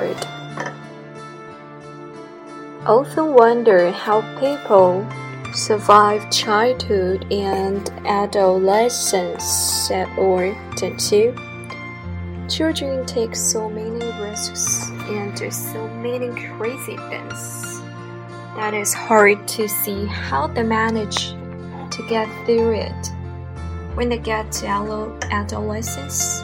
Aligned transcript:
The 0.00 0.14
thought. 0.14 0.72
Often 2.86 3.34
wonder 3.34 3.90
how 3.92 4.22
people 4.40 5.06
survive 5.54 6.30
childhood 6.30 7.32
and 7.32 7.88
adolescence, 8.04 9.90
or 10.18 10.52
don't 10.76 11.12
you? 11.12 11.34
Children 12.48 13.06
take 13.06 13.36
so 13.36 13.70
many 13.70 14.04
risks 14.20 14.90
and 14.90 15.34
do 15.36 15.50
so 15.50 15.88
many 15.88 16.28
crazy 16.56 16.96
things 16.96 17.80
that 18.56 18.74
it's 18.74 18.92
hard 18.92 19.46
to 19.48 19.68
see 19.68 20.06
how 20.06 20.48
they 20.48 20.64
manage 20.64 21.30
to 21.90 22.06
get 22.08 22.28
through 22.44 22.74
it. 22.74 23.06
When 23.94 24.08
they 24.08 24.18
get 24.18 24.50
to 24.52 24.66
adolescence, 25.30 26.42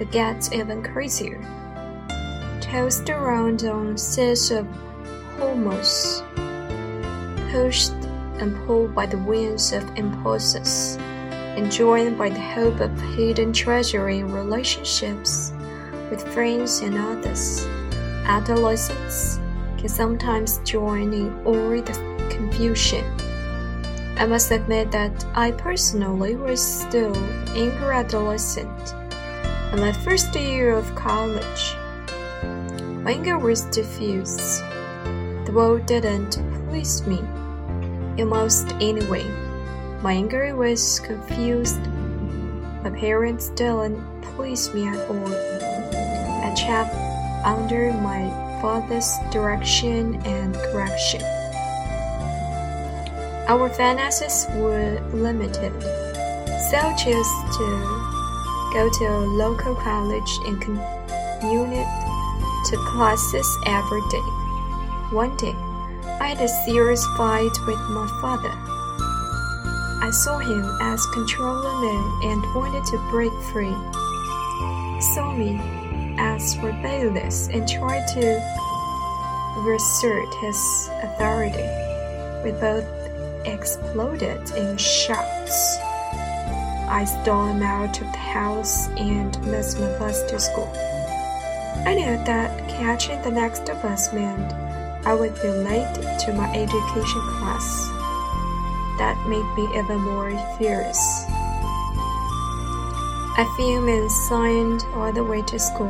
it 0.00 0.10
gets 0.12 0.52
even 0.52 0.82
crazier. 0.82 1.55
Tossed 2.70 3.08
around 3.10 3.62
on 3.62 3.96
seas 3.96 4.50
of 4.50 4.66
hormones, 5.38 6.22
pushed 7.52 7.92
and 8.40 8.56
pulled 8.66 8.92
by 8.92 9.06
the 9.06 9.18
winds 9.18 9.72
of 9.72 9.88
impulses, 9.96 10.96
and 11.30 11.70
joined 11.70 12.18
by 12.18 12.28
the 12.28 12.40
hope 12.40 12.80
of 12.80 13.00
hidden 13.14 13.52
treasure 13.52 14.08
in 14.08 14.32
relationships 14.32 15.52
with 16.10 16.26
friends 16.34 16.80
and 16.80 16.98
others. 16.98 17.64
Adolescents 18.26 19.38
can 19.78 19.88
sometimes 19.88 20.58
join 20.64 21.12
in 21.12 21.32
all 21.46 21.70
the 21.70 22.26
confusion. 22.30 23.04
I 24.18 24.26
must 24.26 24.50
admit 24.50 24.90
that 24.90 25.24
I 25.36 25.52
personally 25.52 26.34
was 26.34 26.60
still 26.60 27.14
younger 27.54 27.92
adolescent 27.92 28.92
in 29.72 29.80
my 29.80 29.92
first 30.04 30.34
year 30.34 30.74
of 30.74 30.92
college. 30.96 31.76
My 33.06 33.12
anger 33.12 33.38
was 33.38 33.62
diffuse. 33.66 34.58
The 35.46 35.52
world 35.54 35.86
didn't 35.86 36.42
please 36.66 37.06
me, 37.06 37.20
almost 38.18 38.72
anyway. 38.80 39.22
My 40.02 40.14
anger 40.14 40.56
was 40.56 40.98
confused. 40.98 41.78
My 42.82 42.90
parents 42.90 43.50
didn't 43.50 44.02
please 44.22 44.74
me 44.74 44.88
at 44.88 44.98
all. 45.08 45.28
I 45.28 46.52
chapped 46.56 46.96
under 47.46 47.92
my 47.92 48.26
father's 48.60 49.14
direction 49.30 50.16
and 50.26 50.56
correction. 50.72 51.22
Our 53.46 53.68
finances 53.68 54.48
were 54.56 54.98
limited, 55.14 55.80
so 56.58 56.78
I 56.82 56.92
chose 56.98 57.32
to 57.54 57.66
go 58.74 58.90
to 58.98 59.04
a 59.06 59.30
local 59.38 59.76
college 59.76 60.32
and 60.44 60.60
commute 60.60 61.86
to 62.66 62.76
classes 62.78 63.58
every 63.66 64.00
day. 64.10 64.26
One 65.10 65.36
day, 65.36 65.54
I 66.20 66.34
had 66.34 66.40
a 66.40 66.48
serious 66.64 67.04
fight 67.16 67.52
with 67.66 67.78
my 67.90 68.08
father. 68.20 68.50
I 70.02 70.10
saw 70.10 70.38
him 70.38 70.64
as 70.80 71.06
controlling 71.14 71.80
me 71.80 72.28
and 72.30 72.42
wanted 72.54 72.84
to 72.86 73.10
break 73.10 73.32
free. 73.52 73.74
He 74.94 75.00
saw 75.14 75.32
me 75.32 75.60
as 76.18 76.58
rebellious 76.58 77.48
and 77.48 77.68
tried 77.68 78.06
to 78.14 78.42
reassert 79.58 80.34
his 80.42 80.90
authority. 81.02 81.68
We 82.42 82.50
both 82.50 82.86
exploded 83.46 84.40
in 84.56 84.76
shouts. 84.76 85.78
I 86.88 87.04
stormed 87.04 87.62
out 87.62 88.00
of 88.00 88.10
the 88.10 88.18
house 88.18 88.88
and 88.96 89.40
missed 89.46 89.78
my 89.78 89.98
bus 89.98 90.22
to 90.30 90.40
school. 90.40 90.95
I 91.86 91.94
knew 91.94 92.16
that 92.24 92.68
catching 92.68 93.22
the 93.22 93.30
next 93.30 93.64
bus 93.80 94.12
meant 94.12 94.52
I 95.06 95.14
would 95.14 95.40
be 95.40 95.48
late 95.48 95.94
to 95.94 96.32
my 96.32 96.50
education 96.52 97.22
class. 97.38 97.86
That 98.98 99.14
made 99.28 99.46
me 99.54 99.78
even 99.78 100.00
more 100.00 100.30
furious. 100.58 100.98
I 103.38 103.46
fumed 103.56 103.88
and 103.88 104.10
signed 104.10 104.82
all 104.94 105.12
the 105.12 105.22
way 105.22 105.42
to 105.42 105.60
school. 105.60 105.86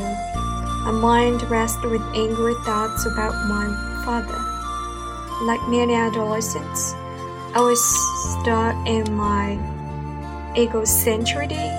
My 0.84 0.90
mind 0.90 1.42
rested 1.44 1.90
with 1.90 2.02
angry 2.14 2.54
thoughts 2.66 3.06
about 3.06 3.32
my 3.48 4.02
father. 4.04 4.36
Like 5.46 5.66
many 5.66 5.94
adolescents, 5.94 6.92
I 7.54 7.60
was 7.60 7.80
stuck 8.36 8.76
in 8.86 9.16
my 9.16 9.56
egocentricity, 10.56 11.72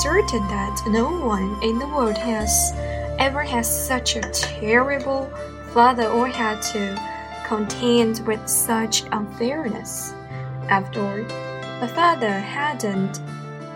certain 0.00 0.40
that 0.48 0.80
no 0.86 1.10
one 1.20 1.62
in 1.62 1.78
the 1.78 1.86
world 1.88 2.16
has 2.16 2.72
ever 3.22 3.44
had 3.44 3.64
such 3.64 4.16
a 4.16 4.20
terrible 4.32 5.30
father 5.72 6.08
or 6.08 6.26
had 6.26 6.60
to 6.60 6.98
contend 7.46 8.18
with 8.26 8.48
such 8.48 9.04
unfairness. 9.12 10.12
After 10.68 11.00
all, 11.00 11.22
my 11.80 11.86
father 11.86 12.32
hadn't 12.32 13.20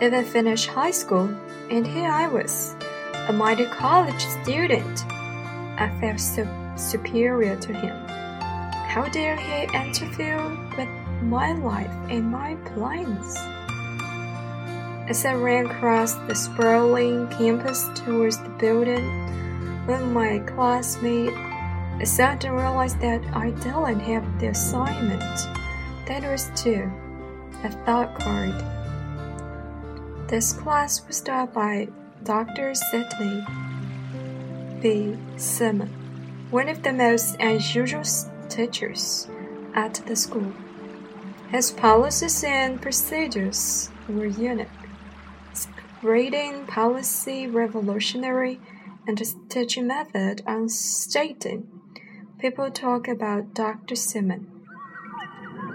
even 0.02 0.24
finished 0.24 0.66
high 0.66 0.90
school, 0.90 1.30
and 1.70 1.86
here 1.86 2.10
I 2.10 2.26
was, 2.26 2.74
a 3.28 3.32
mighty 3.32 3.66
college 3.66 4.20
student. 4.42 5.04
I 5.78 5.96
felt 6.00 6.18
so 6.18 6.44
superior 6.74 7.54
to 7.54 7.72
him. 7.72 7.96
How 8.88 9.08
dare 9.12 9.36
he 9.36 9.62
interfere 9.78 10.42
with 10.76 10.88
my 11.22 11.52
life 11.52 11.94
and 12.10 12.32
my 12.32 12.56
plans? 12.74 13.36
As 15.08 15.24
I 15.24 15.34
ran 15.34 15.66
across 15.66 16.14
the 16.26 16.34
sprawling 16.34 17.28
campus 17.28 17.88
towards 17.94 18.38
the 18.38 18.48
building, 18.48 19.25
when 19.86 20.12
my 20.12 20.40
classmate 20.40 21.34
suddenly 22.04 22.60
realized 22.60 23.00
that 23.00 23.22
I 23.32 23.50
didn't 23.50 24.00
have 24.00 24.40
the 24.40 24.48
assignment. 24.48 25.22
That 26.06 26.22
was 26.22 26.50
too 26.54 26.90
a 27.64 27.70
thought 27.84 28.14
card. 28.18 28.54
This 30.28 30.52
class 30.52 31.06
was 31.06 31.20
taught 31.20 31.54
by 31.54 31.88
Dr. 32.24 32.74
Sidney 32.74 33.44
B. 34.82 35.16
Simon, 35.36 35.88
one 36.50 36.68
of 36.68 36.82
the 36.82 36.92
most 36.92 37.36
unusual 37.40 38.04
teachers 38.48 39.28
at 39.74 39.94
the 40.06 40.16
school. 40.16 40.52
His 41.50 41.70
policies 41.70 42.44
and 42.44 42.82
procedures 42.82 43.90
were 44.08 44.26
unique 44.26 44.68
grading 46.00 46.64
policy 46.66 47.46
revolutionary 47.46 48.60
and 49.06 49.20
teaching 49.48 49.86
method 49.86 50.42
on 50.46 50.68
stating. 50.68 51.68
People 52.38 52.70
talk 52.70 53.08
about 53.08 53.54
Dr. 53.54 53.96
Simon. 53.96 54.50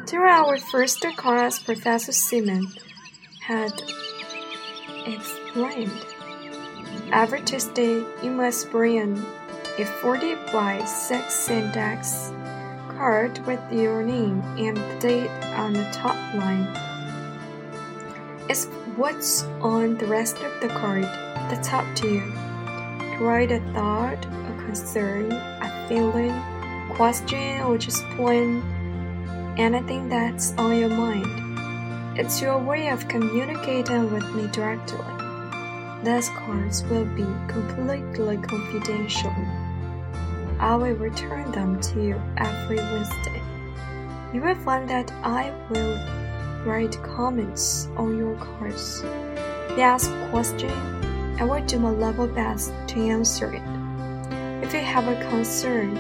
During 0.06 0.34
our 0.34 0.58
first 0.58 1.06
class, 1.16 1.60
Professor 1.60 2.12
Simon 2.12 2.68
had 3.42 3.72
explained 5.06 5.92
Every 7.12 7.42
Tuesday, 7.42 8.06
you 8.24 8.32
must 8.32 8.72
bring 8.72 9.22
a 9.78 9.86
40 9.86 10.36
by 10.54 10.82
6 10.86 11.50
index 11.50 12.32
card 12.88 13.46
with 13.46 13.60
your 13.70 14.02
name 14.02 14.42
and 14.58 14.78
date 15.02 15.30
on 15.56 15.74
the 15.74 15.84
top 15.92 16.16
line. 16.34 16.68
It's 18.50 18.66
what's 18.96 19.44
on 19.60 19.98
the 19.98 20.06
rest 20.06 20.38
of 20.38 20.62
the 20.62 20.70
card 20.70 21.04
that's 21.52 21.74
up 21.74 21.86
to 21.98 22.08
you. 22.08 22.51
Write 23.22 23.52
a 23.52 23.60
thought, 23.74 24.26
a 24.26 24.64
concern, 24.66 25.32
a 25.32 25.88
feeling, 25.88 26.34
question, 26.96 27.62
or 27.62 27.78
just 27.78 28.04
plain 28.16 28.64
anything 29.60 30.10
that's 30.10 30.54
on 30.58 30.76
your 30.76 30.90
mind. 30.90 32.18
It's 32.18 32.42
your 32.42 32.58
way 32.58 32.88
of 32.88 33.08
communicating 33.08 34.12
with 34.12 34.28
me 34.34 34.48
directly. 34.48 35.06
These 36.04 36.30
cards 36.30 36.84
will 36.86 37.06
be 37.06 37.28
completely 37.48 38.38
confidential. 38.38 39.36
I 40.60 40.76
will 40.76 40.96
return 40.96 41.52
them 41.52 41.80
to 41.80 42.04
you 42.04 42.22
every 42.38 42.78
Wednesday. 42.78 43.42
You 44.34 44.42
will 44.42 44.56
find 44.56 44.90
that 44.90 45.12
I 45.22 45.54
will 45.70 46.66
write 46.66 46.98
comments 47.04 47.88
on 47.98 48.18
your 48.18 48.36
cards. 48.38 49.04
You 49.04 49.82
ask 49.82 50.10
a 50.10 50.30
question, 50.32 51.01
I 51.40 51.46
will 51.46 51.64
do 51.66 51.80
my 51.80 51.90
level 51.90 52.28
best 52.28 52.74
to 52.88 53.00
answer 53.00 53.54
it. 53.54 53.64
If 54.64 54.74
you 54.74 54.82
have 54.82 55.08
a 55.08 55.30
concern, 55.30 55.98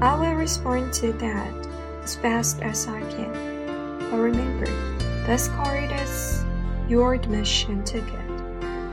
I 0.00 0.14
will 0.14 0.34
respond 0.34 0.92
to 0.94 1.12
that 1.14 1.54
as 2.02 2.16
fast 2.16 2.60
as 2.62 2.86
I 2.86 3.00
can. 3.10 3.32
But 4.10 4.18
remember, 4.18 4.66
this 5.26 5.48
card 5.48 5.90
is 6.02 6.44
your 6.88 7.14
admission 7.14 7.82
ticket 7.84 8.28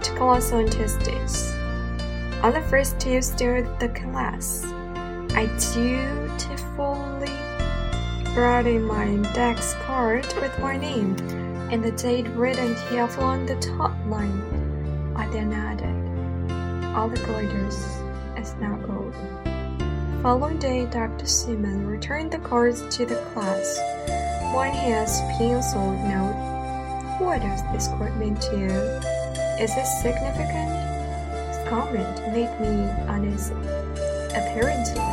to 0.03 0.15
class 0.15 0.51
on 0.53 0.69
Tuesdays. 0.69 1.53
On 2.41 2.53
the 2.53 2.61
first 2.69 2.99
Tuesday 2.99 3.59
of 3.59 3.79
the 3.79 3.89
class, 3.89 4.65
I 5.35 5.45
dutifully 5.73 7.31
brought 8.33 8.65
in 8.65 8.83
my 8.83 9.05
index 9.05 9.73
card 9.85 10.25
with 10.41 10.57
my 10.59 10.77
name 10.77 11.15
and 11.69 11.83
the 11.83 11.91
date 11.91 12.27
written 12.29 12.75
carefully 12.89 13.25
on 13.25 13.45
the 13.45 13.55
top 13.57 13.93
line. 14.07 14.60
I 15.21 15.27
then 15.27 15.53
added, 15.53 16.95
all 16.95 17.07
the 17.07 17.21
glitters 17.21 17.77
is 18.35 18.55
now 18.59 18.75
gold. 18.77 19.13
Following 20.23 20.57
day, 20.57 20.87
Dr. 20.87 21.27
Simon 21.27 21.85
returned 21.85 22.31
the 22.31 22.39
cards 22.39 22.81
to 22.97 23.05
the 23.05 23.17
class. 23.31 23.77
One 24.51 24.73
has 24.73 25.21
penciled 25.37 25.99
note. 26.09 27.19
What 27.19 27.39
does 27.41 27.61
this 27.71 27.87
card 27.89 28.17
mean 28.17 28.33
to 28.35 28.57
you? 28.57 28.73
Is 29.61 29.69
it 29.77 29.85
significant? 30.01 30.73
His 31.53 31.69
comment 31.69 32.17
made 32.33 32.49
me 32.59 32.89
uneasy. 33.05 33.53
Apparently, 34.33 35.05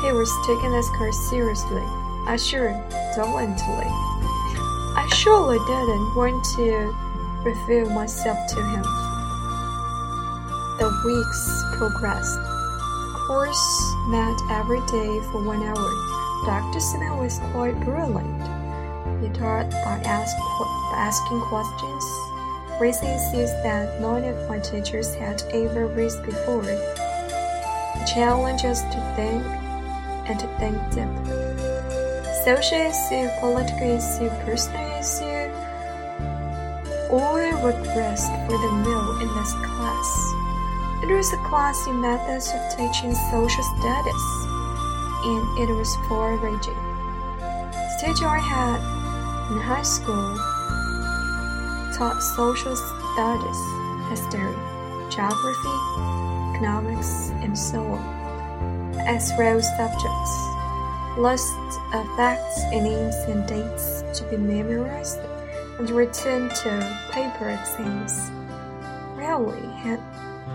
he 0.00 0.12
was 0.16 0.32
taking 0.46 0.72
this 0.72 0.88
card 0.96 1.12
seriously, 1.28 1.84
assured 2.26 2.80
dolently. 3.14 3.84
I 4.96 5.06
surely 5.12 5.58
didn't 5.58 6.14
want 6.16 6.42
to 6.56 7.07
reveal 7.44 7.88
myself 7.90 8.38
to 8.48 8.56
him. 8.56 8.82
The 10.78 10.90
weeks 11.04 11.64
progressed. 11.76 12.38
Course 13.26 13.94
met 14.08 14.38
every 14.50 14.80
day 14.86 15.20
for 15.30 15.44
one 15.44 15.62
hour. 15.62 15.90
Dr. 16.46 16.80
Smith 16.80 17.18
was 17.18 17.38
quite 17.52 17.78
brilliant. 17.80 18.42
He 19.20 19.28
taught 19.30 19.70
by, 19.70 20.00
ask, 20.06 20.36
asking 20.94 21.40
questions, 21.42 22.04
raising 22.80 23.08
issues 23.08 23.50
that 23.62 24.00
none 24.00 24.24
of 24.24 24.48
my 24.48 24.58
teachers 24.60 25.14
had 25.14 25.42
ever 25.52 25.88
raised 25.88 26.22
before. 26.24 26.62
The 26.62 28.10
challenge 28.14 28.64
us 28.64 28.82
to 28.82 29.14
think 29.16 29.44
and 30.28 30.38
to 30.40 30.46
think 30.58 30.78
deeply. 30.94 31.38
Social 32.44 32.78
issue, 32.78 33.28
political 33.40 33.98
issue, 33.98 34.30
personal 34.46 34.86
issue, 35.00 35.37
all 37.10 37.36
regressed 37.36 38.32
for 38.46 38.58
the 38.58 38.72
mill 38.84 39.20
in 39.20 39.28
this 39.36 39.52
class. 39.54 40.10
It 41.02 41.10
was 41.10 41.32
a 41.32 41.36
class 41.48 41.86
in 41.86 42.00
methods 42.00 42.48
of 42.52 42.60
teaching 42.76 43.14
social 43.30 43.64
studies, 43.78 44.26
and 45.24 45.42
it 45.58 45.70
was 45.74 45.96
far. 46.08 46.36
The 46.38 47.96
teacher 48.00 48.26
I 48.26 48.38
had 48.38 48.80
in 49.52 49.60
high 49.60 49.82
school 49.82 50.36
taught 51.96 52.22
social 52.36 52.76
studies, 52.76 53.60
history, 54.10 54.54
geography, 55.10 55.78
economics, 56.54 57.30
and 57.42 57.56
so 57.58 57.82
on, 57.82 58.94
as 59.06 59.32
real 59.38 59.62
subjects. 59.62 60.32
Lists 61.16 61.78
of 61.92 62.06
facts 62.16 62.60
and 62.72 62.84
names 62.84 63.16
and 63.26 63.46
dates 63.48 64.02
to 64.18 64.24
be 64.30 64.36
memorized 64.36 65.18
and 65.78 65.90
written 65.90 66.48
to 66.48 66.98
paper 67.10 67.50
exams. 67.50 68.30
Rarely 69.14 69.68
had 69.76 70.00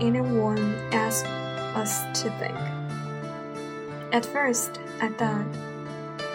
anyone 0.00 0.74
asked 0.92 1.26
us 1.76 2.02
to 2.22 2.30
think. 2.38 2.58
At 4.12 4.26
first, 4.26 4.80
I 5.00 5.08
thought 5.08 5.46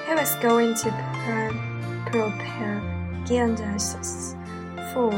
he 0.08 0.16
was 0.16 0.34
going 0.36 0.74
to 0.76 0.90
propagandize 2.10 4.36
for 4.94 5.14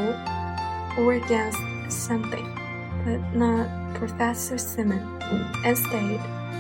or 0.97 1.13
against 1.13 1.59
something, 1.89 2.53
but 3.05 3.19
not 3.33 3.69
Professor 3.95 4.57
Simon. 4.57 5.07
Instead, 5.63 6.19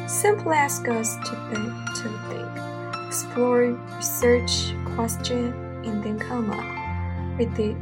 simply 0.09 0.55
ask 0.55 0.87
us 0.87 1.17
to 1.17 1.35
think, 1.49 1.73
to 1.97 2.07
think, 2.29 2.49
explore, 3.07 3.77
research, 3.97 4.73
question, 4.95 5.53
and 5.83 6.01
then 6.03 6.17
come 6.17 6.49
up 6.51 6.80
with 7.37 7.77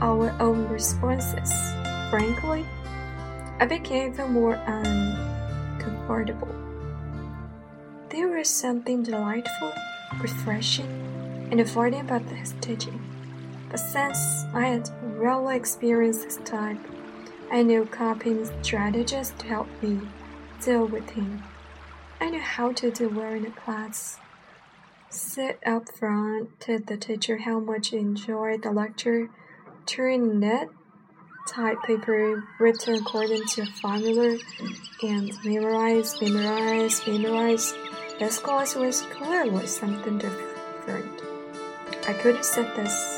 our 0.00 0.34
own 0.40 0.68
responses. 0.68 1.52
Frankly, 2.10 2.66
I 3.60 3.66
became 3.66 4.12
even 4.12 4.32
more 4.32 4.56
um, 4.66 5.16
uncomfortable. 5.74 6.48
There 8.08 8.28
was 8.28 8.48
something 8.48 9.02
delightful, 9.02 9.72
refreshing, 10.20 10.88
and 11.50 11.60
affording 11.60 12.00
about 12.00 12.22
his 12.22 12.54
teaching. 12.60 13.00
But 13.70 13.78
since 13.78 14.18
I 14.52 14.66
had 14.66 14.90
rarely 15.02 15.56
experienced 15.56 16.24
this 16.24 16.38
type, 16.44 16.78
I 17.52 17.62
knew 17.62 17.84
copying 17.84 18.48
strategies 18.62 19.32
to 19.38 19.46
help 19.46 19.68
me 19.82 20.00
deal 20.60 20.86
with 20.86 21.10
him. 21.10 21.42
I 22.20 22.30
knew 22.30 22.40
how 22.40 22.72
to 22.72 22.90
do 22.90 23.08
well 23.08 23.32
in 23.32 23.46
a 23.46 23.50
class. 23.50 24.18
Sit 25.12 25.58
up 25.66 25.90
front, 25.90 26.60
tell 26.60 26.78
the 26.78 26.96
teacher 26.96 27.38
how 27.38 27.58
much 27.58 27.92
I 27.92 27.96
enjoyed 27.96 28.62
the 28.62 28.70
lecture, 28.70 29.28
turn 29.84 30.40
it 30.42 30.68
type 31.48 31.82
paper 31.82 32.44
written 32.60 32.94
according 32.94 33.44
to 33.44 33.62
a 33.62 33.66
formula. 33.66 34.38
And 35.02 35.32
memorize, 35.44 36.20
memorize, 36.22 37.04
memorize. 37.08 37.74
This 38.20 38.38
class 38.38 38.76
was 38.76 39.02
clearly 39.12 39.66
something 39.66 40.18
different. 40.18 41.22
I 42.06 42.12
couldn't 42.12 42.44
set 42.44 42.76
this. 42.76 43.16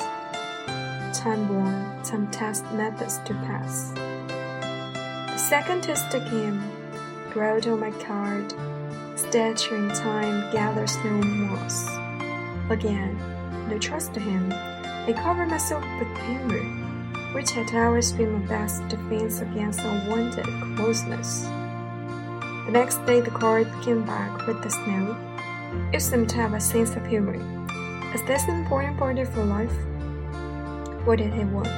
Time-born, 1.18 2.04
some 2.04 2.30
test 2.30 2.64
methods 2.72 3.18
to 3.26 3.34
pass. 3.34 3.90
The 5.30 5.36
second 5.36 5.82
test 5.82 6.10
came, 6.10 6.62
wrote 7.34 7.66
on 7.66 7.80
my 7.80 7.90
card, 7.90 8.54
stature 9.28 9.76
in 9.76 9.88
time 9.90 10.52
gathers 10.52 10.96
no 11.04 11.10
moss. 11.12 11.88
Again, 12.70 13.16
no 13.68 13.78
trust 13.78 14.14
to 14.14 14.20
him, 14.20 14.52
I 14.52 15.12
covered 15.12 15.48
myself 15.48 15.84
with 15.98 16.18
humor 16.18 16.82
which 17.32 17.50
had 17.50 17.74
always 17.74 18.12
been 18.12 18.32
my 18.32 18.46
best 18.46 18.86
defense 18.88 19.40
against 19.40 19.80
unwanted 19.80 20.44
closeness. 20.76 21.44
The 22.66 22.72
next 22.72 23.04
day, 23.06 23.20
the 23.20 23.30
card 23.30 23.66
came 23.82 24.04
back 24.04 24.46
with 24.46 24.62
the 24.62 24.70
snow. 24.70 25.16
It 25.92 26.00
seemed 26.00 26.28
to 26.30 26.36
have 26.36 26.52
a 26.52 26.60
sense 26.60 26.94
of 26.94 27.06
humor. 27.06 27.36
Is 28.14 28.22
this 28.24 28.44
an 28.44 28.60
important 28.60 28.98
part 28.98 29.18
of 29.18 29.34
your 29.34 29.46
life? 29.46 29.72
What 31.06 31.18
did 31.18 31.32
he 31.32 31.44
want? 31.44 31.68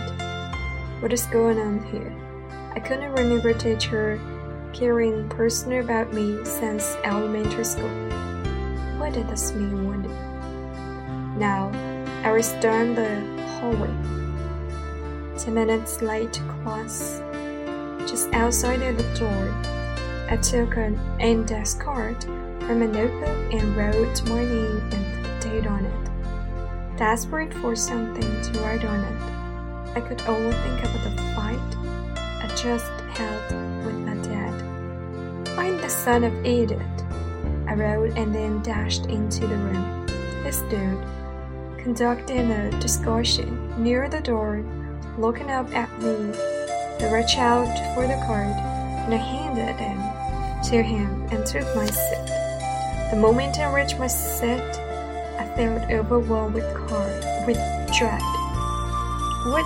What 1.00 1.12
is 1.12 1.26
going 1.26 1.58
on 1.58 1.85
here? 1.85 2.12
I 2.75 2.81
couldn't 2.81 3.12
remember 3.12 3.55
teacher 3.55 4.20
caring 4.75 5.29
personally 5.29 5.79
about 5.79 6.13
me 6.13 6.45
since 6.45 6.97
elementary 7.05 7.65
school. 7.65 7.89
What 8.99 9.13
did 9.15 9.29
this 9.29 9.53
mean 9.53 9.87
one 9.87 11.39
Now, 11.39 11.71
I 12.25 12.33
was 12.33 12.53
down 12.55 12.95
the 12.95 13.21
hallway 13.61 13.95
ten 15.39 15.55
minutes 15.55 16.03
late 16.03 16.33
to 16.33 16.43
class. 16.43 17.23
Just 18.01 18.33
outside 18.33 18.83
of 18.83 18.97
the 18.97 19.19
door, 19.19 19.55
I 20.29 20.37
took 20.43 20.77
an 20.77 20.99
index 21.21 21.75
card 21.75 22.23
from 22.61 22.83
a 22.83 22.87
notebook 22.87 23.53
and 23.53 23.77
wrote 23.77 24.23
my 24.29 24.45
name 24.45 24.81
and 24.93 25.43
date 25.43 25.67
on 25.67 25.85
it. 25.85 26.97
Desperate 26.97 27.53
for 27.55 27.77
something 27.77 28.43
to 28.43 28.61
write 28.61 28.85
on 28.85 29.01
it, 29.01 29.97
I 29.97 30.01
could 30.01 30.21
only 30.23 30.53
think 30.53 30.81
about 30.81 31.05
the 31.05 31.11
fight 31.35 31.77
I 32.43 32.49
just 32.57 32.91
had. 33.17 33.74
I'm 35.65 35.79
the 35.79 35.89
son 35.89 36.25
of 36.25 36.44
Edith, 36.44 36.83
I 37.67 37.73
wrote 37.73 38.19
and 38.19 38.35
then 38.35 38.63
dashed 38.63 39.06
into 39.06 39.47
the 39.47 39.56
room. 39.56 40.06
He 40.44 40.53
stood, 40.53 41.03
conducting 41.79 42.51
a 42.51 42.71
discussion 42.81 43.73
near 43.83 44.11
the 44.11 44.21
door 44.21 44.63
looking 45.17 45.49
up 45.49 45.75
at 45.75 45.91
me. 46.03 46.35
I 47.01 47.11
reached 47.11 47.39
out 47.39 47.94
for 47.94 48.06
the 48.06 48.23
card 48.27 48.55
and 49.05 49.15
I 49.15 49.17
handed 49.17 49.77
it 49.81 50.65
to 50.69 50.83
him 50.83 51.27
and 51.33 51.47
took 51.47 51.65
my 51.75 51.87
seat. 51.87 53.11
The 53.11 53.19
moment 53.19 53.59
I 53.59 53.73
reached 53.73 53.99
my 53.99 54.06
seat, 54.06 54.61
I 55.39 55.51
felt 55.56 55.91
overwhelmed 55.91 56.56
with 56.56 56.75
card 56.75 57.25
with 57.47 57.56
dread. 57.97 58.21
What 59.47 59.65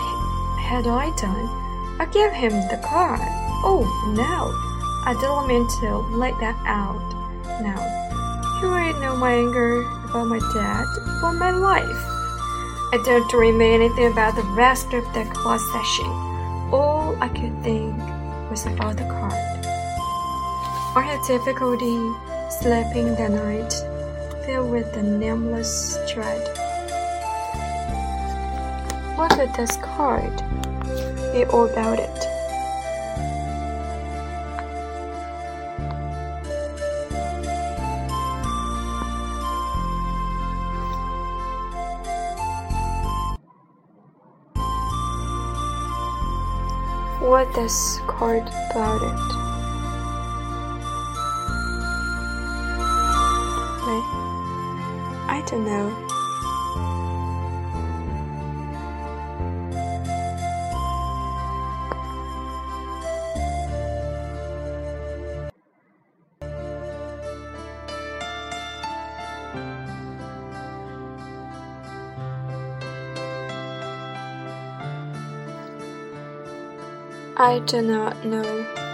had 0.61 0.87
I 0.87 1.11
done? 1.21 1.99
I 1.99 2.07
gave 2.13 2.31
him 2.31 2.53
the 2.53 2.81
card. 2.87 3.19
Oh 3.65 3.83
no! 4.15 4.78
I 5.07 5.15
didn't 5.15 5.47
mean 5.47 5.67
to 5.81 5.99
let 6.17 6.39
that 6.41 6.57
out. 6.67 7.01
Now, 7.63 7.79
here 8.61 8.75
I 8.75 8.93
know 9.01 9.17
my 9.17 9.35
anger 9.35 9.83
about 10.05 10.27
my 10.27 10.39
dad, 10.55 10.87
about 11.19 11.37
my 11.37 11.51
life. 11.51 12.03
I 12.91 13.03
don't 13.05 13.33
remember 13.33 13.65
anything 13.65 14.13
about 14.13 14.35
the 14.35 14.43
rest 14.57 14.93
of 14.95 15.05
the 15.15 15.25
class 15.35 15.63
session. 15.73 16.07
All 16.73 17.17
I 17.21 17.29
could 17.29 17.63
think 17.63 17.97
was 18.51 18.67
about 18.67 18.97
the 18.97 19.05
card. 19.05 19.33
I 20.97 21.03
had 21.03 21.21
difficulty 21.27 21.97
sleeping 22.61 23.15
that 23.17 23.31
night, 23.31 23.73
filled 24.45 24.71
with 24.71 24.93
the 24.95 25.03
nameless 25.03 25.99
dread. 26.13 26.43
What 29.17 29.33
could 29.33 29.53
this 29.55 29.77
card 29.77 30.37
be 31.33 31.45
all 31.45 31.67
about 31.67 31.99
it? 31.99 32.38
What 47.29 47.53
this 47.53 48.01
card 48.07 48.49
about 48.71 49.03
it? 49.03 49.21
I 55.29 55.45
don't 55.47 55.67
know. 55.67 56.18
I 77.49 77.61
do 77.61 77.81
not 77.81 78.27
know. 78.27 78.88